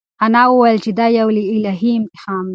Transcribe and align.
انا 0.23 0.41
وویل 0.51 0.77
چې 0.85 0.91
دا 0.99 1.07
یو 1.19 1.27
الهي 1.55 1.91
امتحان 1.99 2.41
دی. 2.45 2.49